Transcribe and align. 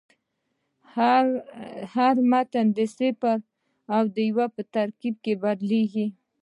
هر 1.95 2.15
متن 2.31 2.65
د 2.77 2.79
صفر 2.97 3.37
او 3.95 4.03
یو 4.35 4.45
په 4.55 4.61
ترکیب 4.75 5.15
بدلېږي. 5.43 6.07